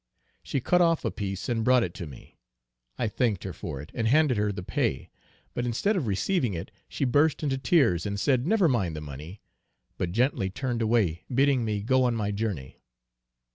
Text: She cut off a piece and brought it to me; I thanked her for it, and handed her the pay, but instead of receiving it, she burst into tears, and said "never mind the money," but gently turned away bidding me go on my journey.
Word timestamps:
She 0.41 0.59
cut 0.61 0.81
off 0.81 1.05
a 1.05 1.11
piece 1.11 1.47
and 1.47 1.63
brought 1.63 1.83
it 1.83 1.93
to 1.93 2.07
me; 2.07 2.39
I 2.97 3.07
thanked 3.07 3.43
her 3.43 3.53
for 3.53 3.79
it, 3.81 3.91
and 3.93 4.07
handed 4.07 4.35
her 4.35 4.51
the 4.51 4.63
pay, 4.63 5.11
but 5.53 5.63
instead 5.63 5.95
of 5.95 6.07
receiving 6.07 6.55
it, 6.55 6.71
she 6.89 7.05
burst 7.05 7.43
into 7.43 7.59
tears, 7.59 8.07
and 8.07 8.19
said 8.19 8.47
"never 8.47 8.67
mind 8.67 8.95
the 8.95 9.01
money," 9.01 9.41
but 9.99 10.11
gently 10.11 10.49
turned 10.49 10.81
away 10.81 11.25
bidding 11.31 11.63
me 11.63 11.83
go 11.83 12.03
on 12.03 12.15
my 12.15 12.31
journey. 12.31 12.81